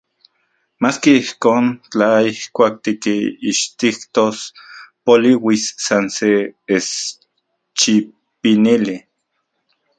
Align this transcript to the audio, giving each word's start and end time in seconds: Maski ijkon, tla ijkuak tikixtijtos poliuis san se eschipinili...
Maski 0.81 1.11
ijkon, 1.17 1.65
tla 1.91 2.09
ijkuak 2.29 2.73
tikixtijtos 2.83 4.37
poliuis 5.05 5.63
san 5.85 6.05
se 6.15 6.29
eschipinili... 6.75 8.97